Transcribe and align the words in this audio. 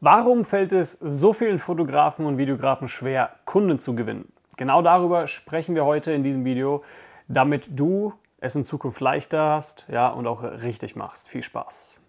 Warum 0.00 0.44
fällt 0.44 0.72
es 0.72 0.92
so 0.92 1.32
vielen 1.32 1.58
Fotografen 1.58 2.24
und 2.24 2.38
Videografen 2.38 2.88
schwer, 2.88 3.30
Kunden 3.44 3.80
zu 3.80 3.96
gewinnen? 3.96 4.32
Genau 4.56 4.80
darüber 4.80 5.26
sprechen 5.26 5.74
wir 5.74 5.84
heute 5.84 6.12
in 6.12 6.22
diesem 6.22 6.44
Video, 6.44 6.84
damit 7.26 7.70
du 7.76 8.12
es 8.38 8.54
in 8.54 8.64
Zukunft 8.64 9.00
leichter 9.00 9.50
hast 9.50 9.86
ja, 9.90 10.08
und 10.10 10.28
auch 10.28 10.44
richtig 10.44 10.94
machst. 10.94 11.28
Viel 11.28 11.42
Spaß! 11.42 12.00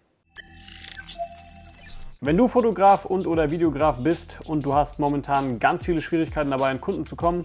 Wenn 2.20 2.36
du 2.36 2.46
Fotograf 2.46 3.06
und 3.06 3.26
oder 3.26 3.50
Videograf 3.50 3.96
bist 3.96 4.38
und 4.46 4.64
du 4.64 4.72
hast 4.72 5.00
momentan 5.00 5.58
ganz 5.58 5.84
viele 5.84 6.00
Schwierigkeiten 6.00 6.52
dabei, 6.52 6.70
an 6.70 6.80
Kunden 6.80 7.04
zu 7.04 7.16
kommen, 7.16 7.44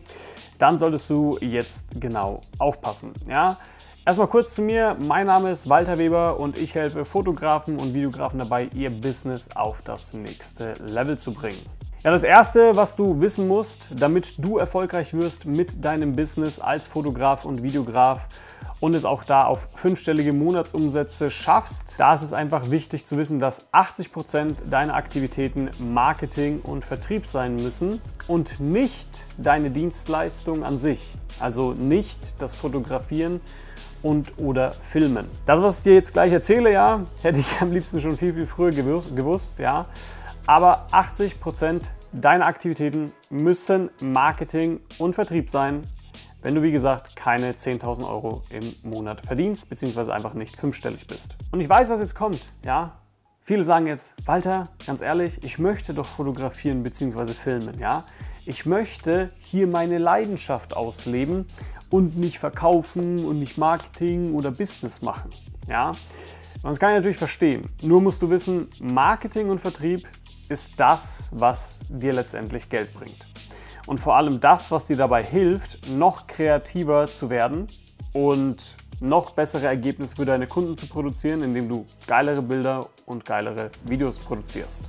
dann 0.60 0.78
solltest 0.78 1.10
du 1.10 1.40
jetzt 1.42 1.88
genau 2.00 2.42
aufpassen. 2.60 3.14
Ja? 3.28 3.58
Erstmal 4.08 4.28
kurz 4.28 4.54
zu 4.54 4.62
mir. 4.62 4.96
Mein 5.08 5.26
Name 5.26 5.50
ist 5.50 5.68
Walter 5.68 5.98
Weber 5.98 6.40
und 6.40 6.60
ich 6.60 6.76
helfe 6.76 7.06
Fotografen 7.06 7.80
und 7.80 7.96
Videografen 7.96 8.38
dabei, 8.38 8.70
ihr 8.76 8.92
Business 8.92 9.50
auf 9.56 9.82
das 9.82 10.14
nächste 10.14 10.76
Level 10.76 11.18
zu 11.18 11.34
bringen. 11.34 11.58
Ja, 12.04 12.12
das 12.12 12.22
erste, 12.22 12.76
was 12.76 12.96
du 12.96 13.20
wissen 13.20 13.48
musst, 13.48 13.90
damit 13.98 14.46
du 14.46 14.60
erfolgreich 14.60 15.16
wirst 15.16 15.48
mit 15.48 15.84
deinem 15.84 16.16
Business 16.16 16.60
als 16.60 16.86
Fotograf 16.86 17.46
und 17.46 17.64
Videograf 17.64 18.28
und 18.86 18.94
es 18.94 19.04
auch 19.04 19.24
da 19.24 19.46
auf 19.46 19.68
fünfstellige 19.74 20.32
Monatsumsätze 20.32 21.32
schaffst, 21.32 21.96
da 21.98 22.14
ist 22.14 22.22
es 22.22 22.34
einfach 22.34 22.70
wichtig 22.70 23.04
zu 23.04 23.18
wissen, 23.18 23.40
dass 23.40 23.66
80 23.72 24.12
Prozent 24.12 24.62
deiner 24.70 24.94
Aktivitäten 24.94 25.72
Marketing 25.80 26.60
und 26.62 26.86
Vertrieb 26.86 27.26
sein 27.26 27.56
müssen 27.56 28.00
und 28.28 28.60
nicht 28.60 29.26
deine 29.40 29.72
Dienstleistung 29.72 30.64
an 30.64 30.78
sich. 30.78 31.16
Also 31.40 31.74
nicht 31.74 32.40
das 32.40 32.56
Fotografieren 32.56 33.42
und 34.04 34.38
oder 34.38 34.72
Filmen. 34.72 35.30
Das, 35.48 35.64
was 35.64 35.80
ich 35.80 35.84
dir 35.86 35.96
jetzt 35.96 36.14
gleich 36.14 36.32
erzähle, 36.32 36.72
ja, 36.72 37.02
hätte 37.24 37.40
ich 37.40 37.48
am 37.62 37.72
liebsten 37.72 38.00
schon 38.00 38.16
viel, 38.16 38.36
viel 38.36 38.46
früher 38.46 38.70
gewusst, 38.70 39.58
ja. 39.58 39.88
Aber 40.46 40.86
80 40.92 41.40
Prozent 41.40 41.92
deiner 42.12 42.46
Aktivitäten 42.46 43.14
müssen 43.32 43.90
Marketing 44.00 44.80
und 45.00 45.16
Vertrieb 45.16 45.50
sein, 45.50 45.82
wenn 46.46 46.54
du, 46.54 46.62
wie 46.62 46.72
gesagt, 46.72 47.16
keine 47.16 47.54
10.000 47.54 48.08
Euro 48.08 48.44
im 48.52 48.76
Monat 48.88 49.26
verdienst, 49.26 49.68
beziehungsweise 49.68 50.14
einfach 50.14 50.36
nicht 50.36 50.56
fünfstellig 50.56 51.08
bist. 51.08 51.38
Und 51.52 51.60
ich 51.60 51.68
weiß, 51.68 51.90
was 51.90 52.00
jetzt 52.00 52.14
kommt, 52.14 52.40
ja. 52.64 53.00
Viele 53.42 53.66
sagen 53.66 53.88
jetzt, 53.88 54.14
Walter, 54.28 54.70
ganz 54.86 55.02
ehrlich, 55.02 55.44
ich 55.44 55.58
möchte 55.58 55.96
doch 55.96 56.06
fotografieren 56.06 56.84
bzw. 56.84 57.34
filmen, 57.34 57.80
ja. 57.80 58.04
Ich 58.46 58.68
möchte 58.68 59.32
hier 59.40 59.66
meine 59.66 59.98
Leidenschaft 59.98 60.78
ausleben 60.78 61.48
und 61.90 62.16
nicht 62.16 62.38
verkaufen 62.38 63.26
und 63.26 63.40
nicht 63.40 63.58
Marketing 63.58 64.36
oder 64.36 64.52
Business 64.52 65.02
machen. 65.02 65.32
Ja? 65.68 65.94
Und 66.62 66.70
das 66.70 66.80
kann 66.80 66.90
ich 66.90 66.98
natürlich 66.98 67.18
verstehen. 67.18 67.70
Nur 67.82 68.04
musst 68.04 68.22
du 68.22 68.30
wissen, 68.30 68.68
Marketing 68.80 69.50
und 69.50 69.60
Vertrieb 69.60 70.08
ist 70.48 70.74
das, 70.78 71.32
was 71.32 71.80
dir 71.90 72.14
letztendlich 72.14 72.70
Geld 72.70 72.94
bringt. 72.94 73.35
Und 73.86 74.00
vor 74.00 74.16
allem 74.16 74.40
das, 74.40 74.72
was 74.72 74.86
dir 74.86 74.98
dabei 74.98 75.24
hilft, 75.24 75.90
noch 75.90 76.28
kreativer 76.28 77.08
zu 77.08 77.30
werden 77.30 77.68
und 78.14 78.76
noch 79.00 79.32
bessere 79.32 79.68
Ergebnisse 79.68 80.16
für 80.16 80.26
deine 80.26 80.48
Kunden 80.48 80.78
zu 80.78 80.88
produzieren, 80.88 81.44
indem 81.44 81.70
du 81.70 81.86
geilere 82.08 82.42
Bilder 82.42 82.88
und 83.06 83.26
geilere 83.26 83.70
Videos 83.84 84.20
produzierst. 84.20 84.84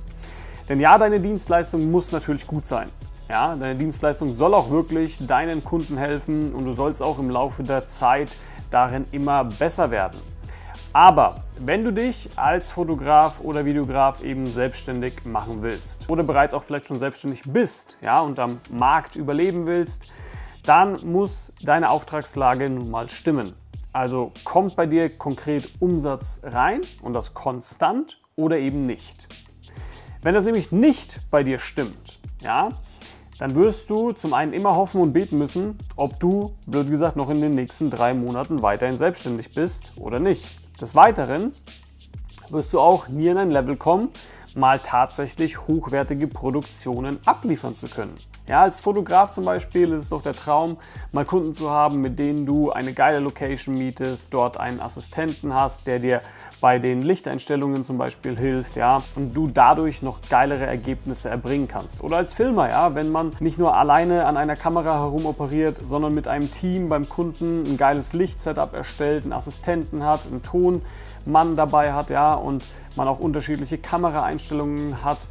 Denn 0.69 0.79
ja, 0.79 0.97
deine 0.97 1.19
Dienstleistung 1.19 1.91
muss 1.91 2.11
natürlich 2.11 2.47
gut 2.47 2.65
sein. 2.65 2.89
Ja, 3.29 3.55
deine 3.55 3.75
Dienstleistung 3.75 4.33
soll 4.33 4.53
auch 4.53 4.69
wirklich 4.69 5.25
deinen 5.27 5.63
Kunden 5.63 5.97
helfen 5.97 6.53
und 6.53 6.65
du 6.65 6.71
sollst 6.71 7.03
auch 7.03 7.19
im 7.19 7.29
Laufe 7.29 7.63
der 7.63 7.85
Zeit 7.85 8.37
darin 8.71 9.05
immer 9.11 9.43
besser 9.43 9.91
werden. 9.91 10.17
Aber 10.97 11.35
wenn 11.59 11.83
du 11.83 11.93
dich 11.93 12.27
als 12.37 12.71
Fotograf 12.71 13.39
oder 13.41 13.65
Videograf 13.65 14.23
eben 14.23 14.47
selbstständig 14.47 15.25
machen 15.25 15.61
willst 15.61 16.09
oder 16.09 16.23
bereits 16.23 16.55
auch 16.55 16.63
vielleicht 16.63 16.87
schon 16.87 16.97
selbstständig 16.97 17.43
bist 17.45 17.99
ja, 18.01 18.19
und 18.19 18.39
am 18.39 18.59
Markt 18.71 19.15
überleben 19.15 19.67
willst, 19.67 20.11
dann 20.63 20.97
muss 21.05 21.53
deine 21.61 21.91
Auftragslage 21.91 22.67
nun 22.67 22.89
mal 22.89 23.09
stimmen. 23.09 23.53
Also 23.93 24.31
kommt 24.43 24.75
bei 24.75 24.87
dir 24.87 25.15
konkret 25.15 25.69
Umsatz 25.79 26.41
rein 26.41 26.81
und 27.03 27.13
das 27.13 27.35
konstant 27.35 28.19
oder 28.35 28.57
eben 28.57 28.87
nicht. 28.87 29.27
Wenn 30.23 30.33
das 30.33 30.45
nämlich 30.45 30.71
nicht 30.71 31.19
bei 31.29 31.43
dir 31.43 31.59
stimmt, 31.59 32.19
ja, 32.41 32.69
dann 33.37 33.53
wirst 33.53 33.91
du 33.91 34.13
zum 34.13 34.33
einen 34.33 34.51
immer 34.51 34.75
hoffen 34.75 34.99
und 34.99 35.13
beten 35.13 35.37
müssen, 35.37 35.77
ob 35.95 36.19
du, 36.19 36.55
blöd 36.65 36.89
gesagt, 36.89 37.17
noch 37.17 37.29
in 37.29 37.39
den 37.39 37.53
nächsten 37.53 37.91
drei 37.91 38.15
Monaten 38.15 38.63
weiterhin 38.63 38.97
selbstständig 38.97 39.51
bist 39.51 39.91
oder 39.97 40.19
nicht. 40.19 40.59
Des 40.79 40.93
Weiteren 40.93 41.53
wirst 42.49 42.73
du 42.73 42.79
auch 42.79 43.07
nie 43.07 43.29
an 43.31 43.37
ein 43.37 43.51
Level 43.51 43.77
kommen, 43.77 44.09
mal 44.53 44.79
tatsächlich 44.79 45.67
hochwertige 45.67 46.27
Produktionen 46.27 47.19
abliefern 47.25 47.75
zu 47.75 47.87
können. 47.87 48.15
Ja, 48.47 48.61
als 48.61 48.79
Fotograf 48.79 49.31
zum 49.31 49.43
Beispiel 49.43 49.91
ist 49.91 50.03
es 50.03 50.09
doch 50.09 50.21
der 50.21 50.31
Traum, 50.31 50.77
mal 51.11 51.25
Kunden 51.25 51.53
zu 51.53 51.69
haben, 51.69 51.99
mit 51.99 52.17
denen 52.17 52.45
du 52.45 52.71
eine 52.71 52.93
geile 52.93 53.19
Location 53.19 53.77
mietest, 53.77 54.33
dort 54.33 54.57
einen 54.57 54.79
Assistenten 54.79 55.53
hast, 55.53 55.85
der 55.85 55.99
dir 55.99 56.21
bei 56.61 56.79
den 56.79 57.01
Lichteinstellungen 57.01 57.83
zum 57.83 57.97
Beispiel 57.97 58.37
hilft, 58.37 58.77
ja, 58.77 59.03
und 59.15 59.35
du 59.35 59.47
dadurch 59.47 60.01
noch 60.01 60.21
geilere 60.29 60.65
Ergebnisse 60.65 61.29
erbringen 61.29 61.67
kannst. 61.67 62.01
Oder 62.01 62.17
als 62.17 62.33
Filmer, 62.33 62.69
ja, 62.69 62.95
wenn 62.95 63.11
man 63.11 63.33
nicht 63.41 63.59
nur 63.59 63.75
alleine 63.75 64.25
an 64.25 64.37
einer 64.37 64.55
Kamera 64.55 64.93
herumoperiert, 65.01 65.85
sondern 65.85 66.13
mit 66.13 66.29
einem 66.29 66.49
Team 66.49 66.87
beim 66.87 67.07
Kunden 67.09 67.65
ein 67.65 67.75
geiles 67.75 68.13
Lichtsetup 68.13 68.73
erstellt, 68.73 69.25
einen 69.25 69.33
Assistenten 69.33 70.03
hat, 70.03 70.25
einen 70.25 70.41
Tonmann 70.41 71.57
dabei 71.57 71.91
hat, 71.91 72.09
ja, 72.09 72.33
und 72.33 72.63
man 72.95 73.09
auch 73.09 73.19
unterschiedliche 73.19 73.77
Kameraeinstellungen 73.77 75.03
hat 75.03 75.29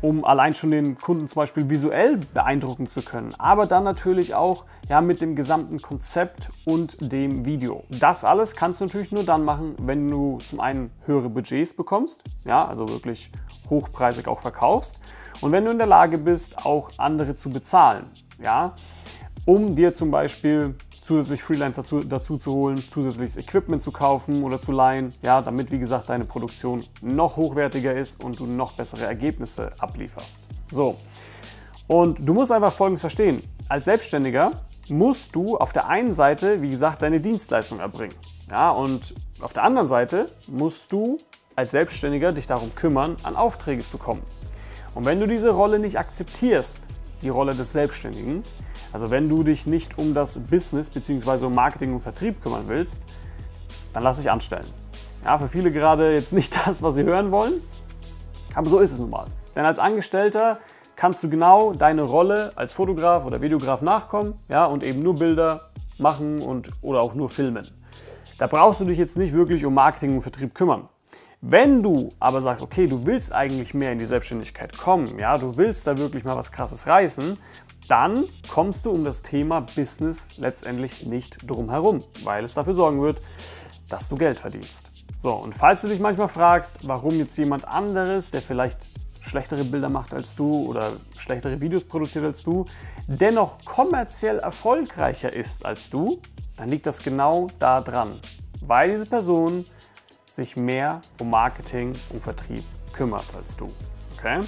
um 0.00 0.24
allein 0.24 0.54
schon 0.54 0.70
den 0.70 0.96
Kunden 0.98 1.28
zum 1.28 1.40
Beispiel 1.40 1.70
visuell 1.70 2.18
beeindrucken 2.34 2.88
zu 2.88 3.02
können, 3.02 3.34
aber 3.38 3.66
dann 3.66 3.84
natürlich 3.84 4.34
auch 4.34 4.64
ja, 4.88 5.00
mit 5.00 5.20
dem 5.20 5.36
gesamten 5.36 5.80
Konzept 5.80 6.50
und 6.64 7.12
dem 7.12 7.44
Video. 7.44 7.84
Das 7.88 8.24
alles 8.24 8.54
kannst 8.54 8.80
du 8.80 8.84
natürlich 8.84 9.12
nur 9.12 9.24
dann 9.24 9.44
machen, 9.44 9.74
wenn 9.78 10.08
du 10.10 10.38
zum 10.38 10.60
einen 10.60 10.90
höhere 11.06 11.28
Budgets 11.28 11.74
bekommst, 11.74 12.22
ja, 12.44 12.66
also 12.66 12.88
wirklich 12.88 13.30
hochpreisig 13.68 14.28
auch 14.28 14.40
verkaufst. 14.40 14.98
Und 15.40 15.52
wenn 15.52 15.64
du 15.64 15.72
in 15.72 15.78
der 15.78 15.86
Lage 15.86 16.18
bist, 16.18 16.64
auch 16.64 16.90
andere 16.98 17.36
zu 17.36 17.50
bezahlen, 17.50 18.06
ja, 18.42 18.74
um 19.44 19.76
dir 19.76 19.94
zum 19.94 20.10
Beispiel 20.10 20.74
zusätzlich 21.06 21.42
Freelancer 21.42 21.82
dazu, 21.82 22.02
dazu 22.02 22.36
zu 22.36 22.52
holen, 22.52 22.78
zusätzliches 22.78 23.36
Equipment 23.36 23.82
zu 23.82 23.92
kaufen 23.92 24.42
oder 24.42 24.58
zu 24.58 24.72
leihen, 24.72 25.14
ja, 25.22 25.40
damit 25.40 25.70
wie 25.70 25.78
gesagt 25.78 26.08
deine 26.08 26.24
Produktion 26.24 26.82
noch 27.00 27.36
hochwertiger 27.36 27.94
ist 27.94 28.22
und 28.22 28.38
du 28.40 28.46
noch 28.46 28.72
bessere 28.72 29.04
Ergebnisse 29.04 29.70
ablieferst. 29.78 30.48
So, 30.70 30.96
und 31.86 32.28
du 32.28 32.34
musst 32.34 32.50
einfach 32.50 32.72
Folgendes 32.72 33.00
verstehen. 33.00 33.42
Als 33.68 33.84
Selbstständiger 33.84 34.50
musst 34.88 35.36
du 35.36 35.56
auf 35.56 35.72
der 35.72 35.88
einen 35.88 36.12
Seite, 36.12 36.60
wie 36.60 36.70
gesagt, 36.70 37.02
deine 37.02 37.20
Dienstleistung 37.20 37.78
erbringen. 37.78 38.14
Ja, 38.50 38.70
und 38.70 39.14
auf 39.40 39.52
der 39.52 39.62
anderen 39.62 39.86
Seite 39.86 40.30
musst 40.48 40.92
du 40.92 41.18
als 41.54 41.70
Selbstständiger 41.70 42.32
dich 42.32 42.48
darum 42.48 42.74
kümmern, 42.74 43.16
an 43.22 43.36
Aufträge 43.36 43.86
zu 43.86 43.96
kommen. 43.96 44.22
Und 44.94 45.04
wenn 45.04 45.20
du 45.20 45.28
diese 45.28 45.50
Rolle 45.50 45.78
nicht 45.78 45.98
akzeptierst, 45.98 46.78
die 47.26 47.30
Rolle 47.30 47.54
des 47.54 47.72
Selbstständigen, 47.72 48.42
also 48.92 49.10
wenn 49.10 49.28
du 49.28 49.42
dich 49.42 49.66
nicht 49.66 49.98
um 49.98 50.14
das 50.14 50.38
Business 50.38 50.88
bzw. 50.88 51.46
um 51.46 51.54
Marketing 51.54 51.92
und 51.92 52.00
Vertrieb 52.00 52.40
kümmern 52.40 52.64
willst, 52.68 53.02
dann 53.92 54.04
lass 54.04 54.18
dich 54.18 54.30
anstellen. 54.30 54.66
Ja, 55.24 55.36
für 55.38 55.48
viele 55.48 55.72
gerade 55.72 56.14
jetzt 56.14 56.32
nicht 56.32 56.56
das, 56.66 56.82
was 56.82 56.94
sie 56.94 57.02
hören 57.02 57.32
wollen, 57.32 57.54
aber 58.54 58.70
so 58.70 58.78
ist 58.78 58.92
es 58.92 59.00
nun 59.00 59.10
mal. 59.10 59.26
Denn 59.56 59.64
als 59.64 59.78
Angestellter 59.78 60.60
kannst 60.94 61.22
du 61.24 61.28
genau 61.28 61.72
deine 61.72 62.02
Rolle 62.02 62.52
als 62.54 62.72
Fotograf 62.72 63.24
oder 63.24 63.42
Videograf 63.42 63.82
nachkommen 63.82 64.34
ja, 64.48 64.66
und 64.66 64.84
eben 64.84 65.00
nur 65.00 65.14
Bilder 65.14 65.70
machen 65.98 66.40
und, 66.40 66.70
oder 66.80 67.02
auch 67.02 67.14
nur 67.14 67.28
filmen. 67.28 67.66
Da 68.38 68.46
brauchst 68.46 68.80
du 68.80 68.84
dich 68.84 68.98
jetzt 68.98 69.16
nicht 69.16 69.34
wirklich 69.34 69.64
um 69.64 69.74
Marketing 69.74 70.14
und 70.14 70.22
Vertrieb 70.22 70.54
kümmern. 70.54 70.88
Wenn 71.42 71.82
du 71.82 72.12
aber 72.18 72.40
sagst, 72.40 72.64
okay, 72.64 72.86
du 72.86 73.04
willst 73.04 73.32
eigentlich 73.32 73.74
mehr 73.74 73.92
in 73.92 73.98
die 73.98 74.06
Selbstständigkeit 74.06 74.76
kommen, 74.76 75.18
ja, 75.18 75.36
du 75.36 75.56
willst 75.56 75.86
da 75.86 75.98
wirklich 75.98 76.24
mal 76.24 76.36
was 76.36 76.50
krasses 76.50 76.86
reißen, 76.86 77.38
dann 77.88 78.24
kommst 78.48 78.86
du 78.86 78.90
um 78.90 79.04
das 79.04 79.22
Thema 79.22 79.60
Business 79.60 80.38
letztendlich 80.38 81.06
nicht 81.06 81.48
drum 81.48 81.70
herum, 81.70 82.02
weil 82.24 82.42
es 82.42 82.54
dafür 82.54 82.74
sorgen 82.74 83.02
wird, 83.02 83.20
dass 83.88 84.08
du 84.08 84.16
Geld 84.16 84.38
verdienst. 84.38 84.90
So, 85.18 85.34
und 85.34 85.54
falls 85.54 85.82
du 85.82 85.88
dich 85.88 86.00
manchmal 86.00 86.28
fragst, 86.28 86.88
warum 86.88 87.16
jetzt 87.18 87.36
jemand 87.36 87.68
anderes, 87.68 88.30
der 88.30 88.42
vielleicht 88.42 88.86
schlechtere 89.20 89.64
Bilder 89.64 89.88
macht 89.88 90.14
als 90.14 90.36
du 90.36 90.66
oder 90.66 90.92
schlechtere 91.16 91.60
Videos 91.60 91.84
produziert 91.84 92.24
als 92.24 92.42
du, 92.42 92.64
dennoch 93.06 93.58
kommerziell 93.64 94.38
erfolgreicher 94.38 95.32
ist 95.32 95.66
als 95.66 95.90
du, 95.90 96.20
dann 96.56 96.70
liegt 96.70 96.86
das 96.86 97.02
genau 97.02 97.48
daran, 97.58 98.12
weil 98.62 98.90
diese 98.90 99.06
Person 99.06 99.64
sich 100.36 100.56
mehr 100.56 101.00
um 101.18 101.30
Marketing 101.30 101.94
und 102.10 102.22
Vertrieb 102.22 102.62
kümmert 102.92 103.24
als 103.36 103.56
du. 103.56 103.72
Okay? 104.16 104.40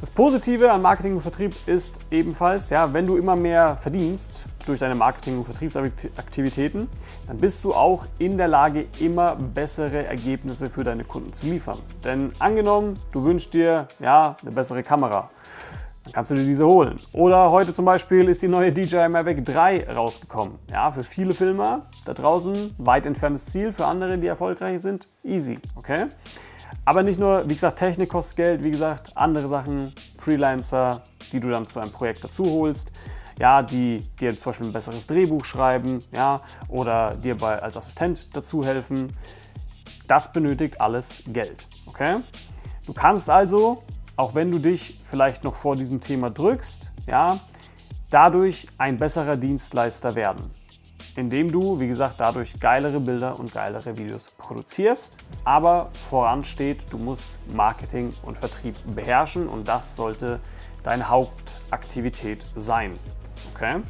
Das 0.00 0.10
Positive 0.10 0.70
an 0.70 0.82
Marketing 0.82 1.14
und 1.14 1.22
Vertrieb 1.22 1.54
ist 1.66 1.98
ebenfalls, 2.12 2.70
ja, 2.70 2.92
wenn 2.92 3.04
du 3.04 3.16
immer 3.16 3.34
mehr 3.34 3.76
verdienst 3.76 4.44
durch 4.64 4.78
deine 4.78 4.94
Marketing- 4.94 5.38
und 5.38 5.44
Vertriebsaktivitäten, 5.44 6.88
dann 7.26 7.38
bist 7.38 7.64
du 7.64 7.74
auch 7.74 8.06
in 8.18 8.36
der 8.36 8.46
Lage, 8.46 8.86
immer 9.00 9.34
bessere 9.34 10.06
Ergebnisse 10.06 10.70
für 10.70 10.84
deine 10.84 11.02
Kunden 11.02 11.32
zu 11.32 11.46
liefern. 11.46 11.78
Denn 12.04 12.32
angenommen, 12.38 13.00
du 13.10 13.24
wünschst 13.24 13.54
dir 13.54 13.88
ja, 13.98 14.36
eine 14.40 14.52
bessere 14.52 14.84
Kamera, 14.84 15.30
dann 16.08 16.14
kannst 16.14 16.30
du 16.30 16.34
dir 16.34 16.44
diese 16.44 16.66
holen. 16.66 16.96
Oder 17.12 17.50
heute 17.50 17.72
zum 17.72 17.84
Beispiel 17.84 18.28
ist 18.28 18.42
die 18.42 18.48
neue 18.48 18.72
DJI 18.72 19.08
Mavic 19.08 19.44
3 19.44 19.90
rausgekommen. 19.92 20.58
Ja, 20.70 20.90
für 20.90 21.02
viele 21.02 21.34
Filmer 21.34 21.82
da 22.06 22.14
draußen 22.14 22.74
weit 22.78 23.04
entferntes 23.04 23.46
Ziel, 23.46 23.72
für 23.72 23.84
andere, 23.84 24.16
die 24.16 24.26
erfolgreich 24.26 24.80
sind, 24.80 25.06
easy, 25.22 25.58
okay? 25.76 26.06
Aber 26.84 27.02
nicht 27.02 27.20
nur, 27.20 27.46
wie 27.48 27.54
gesagt, 27.54 27.78
Technik 27.78 28.08
kostet 28.08 28.36
Geld, 28.36 28.64
wie 28.64 28.70
gesagt, 28.70 29.12
andere 29.16 29.48
Sachen, 29.48 29.92
Freelancer, 30.18 31.02
die 31.32 31.40
du 31.40 31.50
dann 31.50 31.68
zu 31.68 31.78
einem 31.78 31.92
Projekt 31.92 32.24
dazu 32.24 32.46
holst, 32.46 32.90
ja, 33.38 33.62
die 33.62 34.00
dir 34.18 34.36
zum 34.38 34.50
Beispiel 34.50 34.66
ein 34.68 34.72
besseres 34.72 35.06
Drehbuch 35.06 35.44
schreiben, 35.44 36.02
ja, 36.12 36.40
oder 36.68 37.14
dir 37.16 37.36
bei, 37.36 37.60
als 37.62 37.76
Assistent 37.76 38.34
dazu 38.34 38.64
helfen. 38.64 39.12
Das 40.06 40.32
benötigt 40.32 40.80
alles 40.80 41.22
Geld, 41.26 41.66
okay? 41.86 42.16
Du 42.86 42.94
kannst 42.94 43.28
also, 43.28 43.82
auch 44.18 44.34
wenn 44.34 44.50
du 44.50 44.58
dich 44.58 45.00
vielleicht 45.04 45.44
noch 45.44 45.54
vor 45.54 45.76
diesem 45.76 46.00
Thema 46.00 46.28
drückst, 46.28 46.90
ja, 47.06 47.38
dadurch 48.10 48.66
ein 48.76 48.98
besserer 48.98 49.36
Dienstleister 49.36 50.14
werden 50.14 50.50
indem 51.18 51.50
du, 51.50 51.80
wie 51.80 51.88
gesagt, 51.88 52.14
dadurch 52.18 52.60
geilere 52.60 53.00
Bilder 53.00 53.40
und 53.40 53.52
geilere 53.52 53.98
Videos 53.98 54.30
produzierst. 54.38 55.18
Aber 55.44 55.90
voran 56.08 56.44
steht, 56.44 56.92
du 56.92 56.96
musst 56.96 57.40
Marketing 57.52 58.12
und 58.22 58.38
Vertrieb 58.38 58.76
beherrschen 58.94 59.48
und 59.48 59.66
das 59.66 59.96
sollte 59.96 60.38
deine 60.84 61.08
Hauptaktivität 61.08 62.46
sein. 62.54 62.96
Okay? 63.52 63.80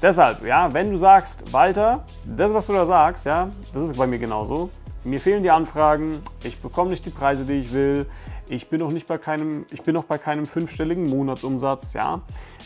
Deshalb, 0.00 0.42
ja, 0.42 0.72
wenn 0.72 0.90
du 0.90 0.96
sagst, 0.96 1.52
Walter, 1.52 2.06
das, 2.24 2.54
was 2.54 2.66
du 2.66 2.72
da 2.72 2.86
sagst, 2.86 3.26
ja, 3.26 3.48
das 3.74 3.82
ist 3.84 3.98
bei 3.98 4.06
mir 4.06 4.18
genauso. 4.18 4.70
Mir 5.02 5.18
fehlen 5.18 5.42
die 5.42 5.50
Anfragen, 5.50 6.20
ich 6.44 6.58
bekomme 6.58 6.90
nicht 6.90 7.06
die 7.06 7.10
Preise, 7.10 7.46
die 7.46 7.54
ich 7.54 7.72
will, 7.72 8.06
ich 8.48 8.68
bin 8.68 8.80
noch 8.80 8.90
nicht 8.90 9.06
bei 9.06 9.16
keinem, 9.16 9.64
ich 9.70 9.82
bin 9.82 9.94
noch 9.94 10.04
bei 10.04 10.18
keinem 10.18 10.44
fünfstelligen 10.44 11.08
Monatsumsatz, 11.08 11.94
ja, 11.94 12.20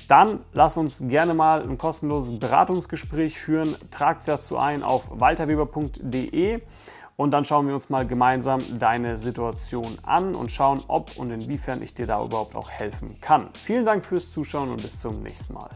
dann 0.08 0.40
lass 0.52 0.76
uns 0.76 1.04
gerne 1.06 1.34
mal 1.34 1.62
ein 1.62 1.78
kostenloses 1.78 2.38
Beratungsgespräch 2.38 3.38
führen. 3.38 3.76
Trag 3.90 4.24
dazu 4.24 4.58
ein 4.58 4.82
auf 4.82 5.04
walterweber.de 5.10 6.60
und 7.16 7.30
dann 7.30 7.44
schauen 7.44 7.68
wir 7.68 7.74
uns 7.74 7.88
mal 7.88 8.06
gemeinsam 8.06 8.60
deine 8.78 9.16
Situation 9.16 9.98
an 10.02 10.34
und 10.34 10.50
schauen, 10.50 10.82
ob 10.88 11.16
und 11.16 11.30
inwiefern 11.30 11.82
ich 11.82 11.94
dir 11.94 12.06
da 12.06 12.24
überhaupt 12.24 12.56
auch 12.56 12.70
helfen 12.70 13.20
kann. 13.20 13.50
Vielen 13.54 13.86
Dank 13.86 14.04
fürs 14.04 14.32
Zuschauen 14.32 14.70
und 14.70 14.82
bis 14.82 14.98
zum 14.98 15.22
nächsten 15.22 15.54
Mal. 15.54 15.70